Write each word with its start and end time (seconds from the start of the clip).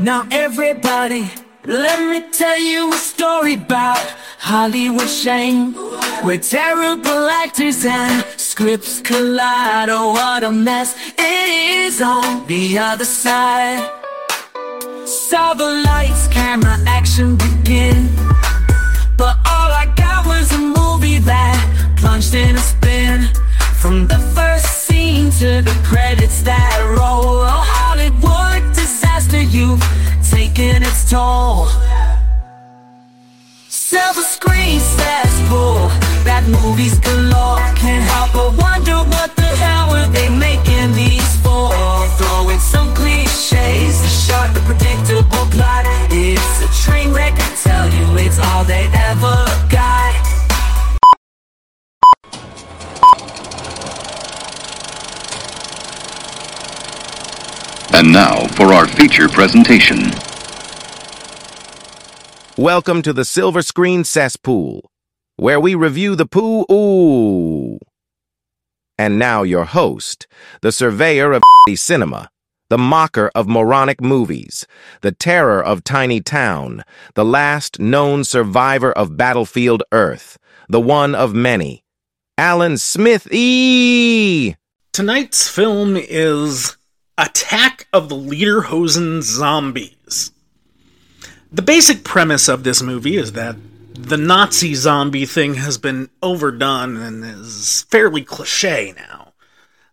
Now 0.00 0.26
everybody, 0.30 1.30
let 1.66 2.00
me 2.00 2.22
tell 2.32 2.58
you 2.58 2.90
a 2.90 2.96
story 2.96 3.52
about 3.52 3.98
Hollywood 4.38 5.10
shame 5.10 5.74
Where 6.24 6.38
terrible 6.38 7.28
actors 7.28 7.84
and 7.84 8.24
scripts 8.38 9.02
collide. 9.02 9.90
Oh 9.90 10.12
what 10.12 10.42
a 10.42 10.50
mess 10.50 10.96
it 11.18 11.48
is 11.84 12.00
on 12.00 12.46
the 12.46 12.78
other 12.78 13.04
side. 13.04 13.90
Saw 15.04 15.52
the 15.52 15.68
lights, 15.84 16.28
camera, 16.28 16.78
action 16.86 17.36
begin. 17.36 18.08
But 19.18 19.36
all 19.44 19.70
I 19.84 19.92
got 19.96 20.24
was 20.24 20.50
a 20.52 20.58
movie 20.58 21.18
that 21.18 21.94
plunged 21.98 22.32
in 22.32 22.56
a 22.56 22.60
spin. 22.60 23.28
From 23.74 24.06
the 24.06 24.18
first 24.34 24.86
scene 24.86 25.30
to 25.40 25.60
the 25.60 25.78
taken 30.40 30.82
its 30.82 31.10
toll. 31.10 31.68
Screen 33.68 34.80
cesspool 34.80 35.88
Bad 36.24 36.44
movies 36.48 36.98
galore. 37.00 37.60
Can't 37.76 38.04
help 38.12 38.32
but 38.32 38.50
wonder 38.56 38.98
what 39.12 39.36
the 39.36 39.50
hell 39.62 39.90
were 39.92 40.08
they 40.16 40.28
making 40.30 40.92
these 40.94 41.32
for? 41.42 41.68
Throw 42.18 42.48
in 42.48 42.58
some 42.58 42.88
cliches 42.94 43.96
predictable 44.64 45.46
plot. 45.54 45.84
It's 46.10 46.56
a 46.66 46.68
train 46.82 47.12
wreck, 47.12 47.34
I 47.34 47.48
tell 47.66 47.86
you 47.96 48.06
It's 48.24 48.38
all 48.38 48.64
they 48.64 48.88
ever 49.08 49.36
And 57.92 58.12
now 58.12 58.46
for 58.56 58.72
our 58.72 58.86
feature 58.86 59.28
presentation. 59.28 60.12
Welcome 62.60 63.00
to 63.02 63.14
the 63.14 63.24
Silver 63.24 63.62
Screen 63.62 64.04
Cesspool, 64.04 64.90
where 65.36 65.58
we 65.58 65.74
review 65.74 66.14
the 66.14 66.26
poo 66.26 66.66
ooh. 66.70 67.78
And 68.98 69.18
now 69.18 69.42
your 69.44 69.64
host, 69.64 70.26
the 70.60 70.70
surveyor 70.70 71.32
of 71.32 71.42
cinema, 71.76 72.28
the 72.68 72.76
mocker 72.76 73.30
of 73.34 73.48
moronic 73.48 74.02
movies, 74.02 74.66
the 75.00 75.10
terror 75.10 75.64
of 75.64 75.84
tiny 75.84 76.20
town, 76.20 76.84
the 77.14 77.24
last 77.24 77.80
known 77.80 78.24
survivor 78.24 78.92
of 78.92 79.16
battlefield 79.16 79.82
Earth, 79.90 80.36
the 80.68 80.82
one 80.82 81.14
of 81.14 81.32
many, 81.32 81.82
Alan 82.36 82.76
Smith 82.76 83.26
E. 83.32 84.54
Tonight's 84.92 85.48
film 85.48 85.96
is 85.96 86.76
Attack 87.16 87.86
of 87.94 88.10
the 88.10 88.16
Lederhosen 88.16 89.22
Zombies. 89.22 90.32
The 91.52 91.62
basic 91.62 92.04
premise 92.04 92.48
of 92.48 92.62
this 92.62 92.80
movie 92.80 93.16
is 93.16 93.32
that 93.32 93.56
the 93.92 94.16
Nazi 94.16 94.74
zombie 94.74 95.26
thing 95.26 95.54
has 95.54 95.78
been 95.78 96.08
overdone 96.22 96.96
and 96.96 97.24
is 97.24 97.82
fairly 97.90 98.22
cliche 98.22 98.94
now. 98.96 99.32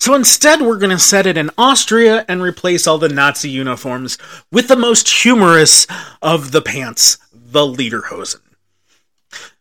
So 0.00 0.14
instead, 0.14 0.62
we're 0.62 0.78
going 0.78 0.90
to 0.90 0.98
set 0.98 1.26
it 1.26 1.38
in 1.38 1.50
Austria 1.56 2.24
and 2.28 2.42
replace 2.42 2.88
all 2.88 2.98
the 2.98 3.08
Nazi 3.08 3.50
uniforms 3.50 4.18
with 4.50 4.66
the 4.66 4.76
most 4.76 5.08
humorous 5.08 5.86
of 6.20 6.50
the 6.50 6.60
pants, 6.60 7.18
the 7.32 7.60
Lederhosen. 7.60 8.40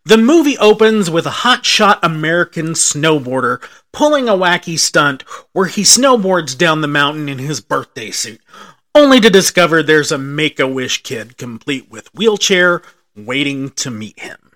The 0.06 0.18
movie 0.18 0.58
opens 0.58 1.12
with 1.12 1.28
a 1.28 1.30
hotshot 1.30 2.00
American 2.02 2.70
snowboarder 2.70 3.64
pulling 3.94 4.28
a 4.28 4.34
wacky 4.34 4.78
stunt 4.78 5.22
where 5.54 5.68
he 5.68 5.84
snowboards 5.84 6.58
down 6.58 6.82
the 6.82 6.88
mountain 6.88 7.30
in 7.30 7.38
his 7.38 7.62
birthday 7.62 8.12
suit, 8.12 8.42
only 8.96 9.20
to 9.20 9.30
discover 9.30 9.82
there's 9.82 10.12
a 10.12 10.18
make 10.18 10.60
a 10.60 10.68
wish 10.68 11.04
kid 11.04 11.38
complete 11.38 11.90
with 11.90 12.14
wheelchair 12.14 12.82
waiting 13.16 13.70
to 13.72 13.92
meet 13.92 14.20
him. 14.20 14.52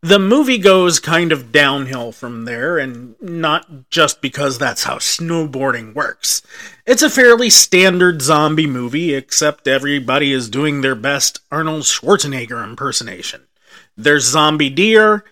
The 0.00 0.20
movie 0.20 0.58
goes 0.58 1.00
kind 1.00 1.32
of 1.32 1.50
downhill 1.50 2.12
from 2.12 2.44
there, 2.44 2.78
and 2.78 3.16
not 3.20 3.90
just 3.90 4.22
because 4.22 4.56
that's 4.56 4.84
how 4.84 4.98
snowboarding 4.98 5.92
works. 5.92 6.40
It's 6.86 7.02
a 7.02 7.10
fairly 7.10 7.50
standard 7.50 8.22
zombie 8.22 8.68
movie, 8.68 9.12
except 9.12 9.66
everybody 9.66 10.32
is 10.32 10.48
doing 10.48 10.80
their 10.82 10.94
best 10.94 11.40
Arnold 11.50 11.82
Schwarzenegger 11.82 12.62
impersonation. 12.62 13.48
There's 13.96 14.22
zombie 14.22 14.70
deer, 14.70 15.24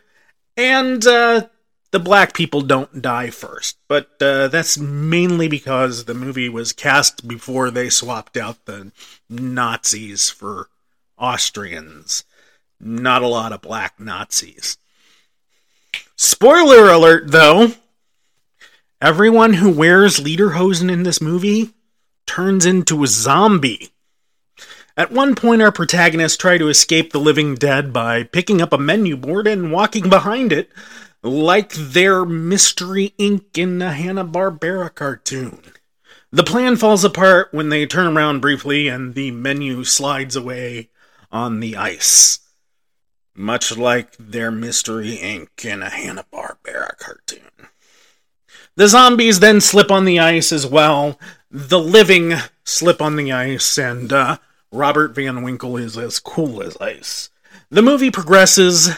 and 0.56 1.06
uh, 1.06 1.46
the 1.90 1.98
black 1.98 2.34
people 2.34 2.60
don't 2.60 3.00
die 3.02 3.30
first. 3.30 3.78
But 3.88 4.10
uh, 4.20 4.48
that's 4.48 4.78
mainly 4.78 5.48
because 5.48 6.04
the 6.04 6.14
movie 6.14 6.48
was 6.48 6.72
cast 6.72 7.26
before 7.26 7.70
they 7.70 7.88
swapped 7.88 8.36
out 8.36 8.64
the 8.64 8.92
Nazis 9.28 10.30
for 10.30 10.68
Austrians. 11.18 12.24
Not 12.80 13.22
a 13.22 13.28
lot 13.28 13.52
of 13.52 13.62
black 13.62 13.98
Nazis. 13.98 14.78
Spoiler 16.16 16.90
alert, 16.90 17.30
though. 17.30 17.72
Everyone 19.00 19.54
who 19.54 19.70
wears 19.70 20.18
Lederhosen 20.18 20.90
in 20.90 21.02
this 21.02 21.20
movie 21.20 21.70
turns 22.26 22.66
into 22.66 23.04
a 23.04 23.06
zombie. 23.06 23.90
At 24.96 25.12
one 25.12 25.34
point, 25.34 25.60
our 25.60 25.70
protagonists 25.70 26.38
try 26.38 26.56
to 26.56 26.68
escape 26.68 27.12
the 27.12 27.20
living 27.20 27.54
dead 27.54 27.92
by 27.92 28.22
picking 28.22 28.62
up 28.62 28.72
a 28.72 28.78
menu 28.78 29.16
board 29.16 29.46
and 29.46 29.70
walking 29.70 30.08
behind 30.08 30.52
it, 30.52 30.70
like 31.26 31.72
they're 31.72 32.24
Mystery 32.24 33.12
Inc. 33.18 33.58
in 33.58 33.82
a 33.82 33.92
Hanna-Barbera 33.92 34.94
cartoon. 34.94 35.60
The 36.30 36.44
plan 36.44 36.76
falls 36.76 37.04
apart 37.04 37.48
when 37.52 37.68
they 37.68 37.86
turn 37.86 38.16
around 38.16 38.40
briefly 38.40 38.88
and 38.88 39.14
the 39.14 39.30
menu 39.32 39.84
slides 39.84 40.36
away 40.36 40.90
on 41.32 41.60
the 41.60 41.76
ice. 41.76 42.38
Much 43.34 43.76
like 43.76 44.16
their 44.18 44.50
Mystery 44.50 45.18
Inc. 45.20 45.64
in 45.64 45.82
a 45.82 45.90
Hanna-Barbera 45.90 46.96
cartoon. 46.98 47.40
The 48.76 48.88
zombies 48.88 49.40
then 49.40 49.60
slip 49.60 49.90
on 49.90 50.04
the 50.04 50.20
ice 50.20 50.52
as 50.52 50.66
well. 50.66 51.18
The 51.50 51.78
living 51.78 52.34
slip 52.64 53.00
on 53.00 53.16
the 53.16 53.32
ice, 53.32 53.78
and 53.78 54.12
uh, 54.12 54.38
Robert 54.70 55.14
Van 55.14 55.42
Winkle 55.42 55.76
is 55.76 55.96
as 55.96 56.18
cool 56.18 56.62
as 56.62 56.76
ice. 56.76 57.30
The 57.70 57.82
movie 57.82 58.10
progresses. 58.10 58.90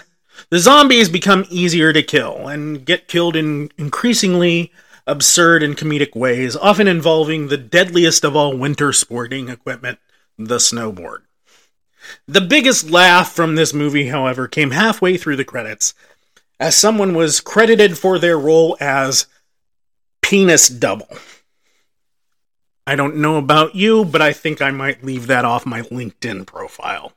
The 0.50 0.58
zombies 0.58 1.08
become 1.08 1.46
easier 1.50 1.92
to 1.92 2.02
kill 2.02 2.48
and 2.48 2.84
get 2.84 3.08
killed 3.08 3.36
in 3.36 3.70
increasingly 3.76 4.72
absurd 5.06 5.62
and 5.62 5.76
comedic 5.76 6.14
ways, 6.14 6.56
often 6.56 6.86
involving 6.86 7.48
the 7.48 7.56
deadliest 7.56 8.24
of 8.24 8.36
all 8.36 8.56
winter 8.56 8.92
sporting 8.92 9.48
equipment, 9.48 9.98
the 10.38 10.56
snowboard. 10.56 11.22
The 12.26 12.40
biggest 12.40 12.90
laugh 12.90 13.32
from 13.32 13.54
this 13.54 13.74
movie, 13.74 14.08
however, 14.08 14.46
came 14.46 14.70
halfway 14.70 15.16
through 15.16 15.36
the 15.36 15.44
credits, 15.44 15.94
as 16.60 16.76
someone 16.76 17.14
was 17.14 17.40
credited 17.40 17.98
for 17.98 18.18
their 18.18 18.38
role 18.38 18.76
as 18.80 19.26
Penis 20.22 20.68
Double. 20.68 21.08
I 22.86 22.96
don't 22.96 23.16
know 23.16 23.36
about 23.36 23.74
you, 23.74 24.04
but 24.04 24.22
I 24.22 24.32
think 24.32 24.62
I 24.62 24.70
might 24.70 25.04
leave 25.04 25.26
that 25.26 25.44
off 25.44 25.66
my 25.66 25.82
LinkedIn 25.82 26.46
profile. 26.46 27.12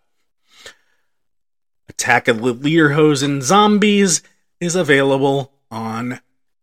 Attack 1.92 2.30
of 2.30 2.42
the 2.42 2.56
Lederhosen 2.56 3.42
Zombies 3.42 4.22
is 4.62 4.78
available 4.78 5.52
on 5.70 6.22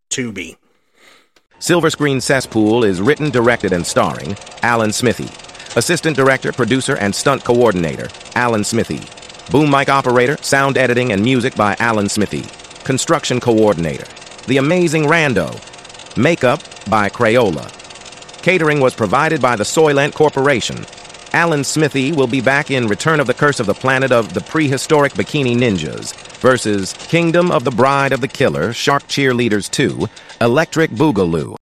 Tubi. 0.09 0.57
Silver 1.59 1.91
Screen 1.91 2.19
Cesspool 2.19 2.83
is 2.83 2.99
written, 2.99 3.29
directed, 3.29 3.71
and 3.71 3.85
starring 3.85 4.35
Allen 4.63 4.91
Smithee. 4.91 5.29
Assistant 5.77 6.17
director, 6.17 6.51
producer, 6.51 6.97
and 6.97 7.13
stunt 7.13 7.43
coordinator, 7.43 8.07
Allen 8.33 8.63
Smithee. 8.63 9.07
Boom 9.51 9.69
mic 9.69 9.87
operator, 9.87 10.35
sound 10.37 10.79
editing, 10.79 11.11
and 11.11 11.21
music 11.21 11.55
by 11.55 11.75
Allen 11.77 12.09
Smithee. 12.09 12.49
Construction 12.83 13.39
coordinator, 13.39 14.07
The 14.47 14.57
Amazing 14.57 15.03
Rando. 15.03 15.53
Makeup 16.17 16.59
by 16.89 17.07
Crayola. 17.07 17.71
Catering 18.41 18.79
was 18.79 18.95
provided 18.95 19.39
by 19.43 19.55
the 19.55 19.63
Soylent 19.63 20.15
Corporation. 20.15 20.87
Allen 21.33 21.63
Smithee 21.63 22.11
will 22.11 22.27
be 22.27 22.41
back 22.41 22.71
in 22.71 22.87
Return 22.87 23.19
of 23.19 23.27
the 23.27 23.33
Curse 23.33 23.59
of 23.59 23.65
the 23.65 23.73
Planet 23.73 24.11
of 24.11 24.33
the 24.33 24.41
Prehistoric 24.41 25.13
Bikini 25.13 25.55
Ninjas 25.55 26.13
versus 26.37 26.93
Kingdom 26.93 27.51
of 27.51 27.63
the 27.63 27.71
Bride 27.71 28.11
of 28.11 28.21
the 28.21 28.27
Killer, 28.27 28.73
Shark 28.73 29.03
Cheerleaders 29.03 29.69
2, 29.69 30.09
Electric 30.41 30.91
Boogaloo. 30.91 31.57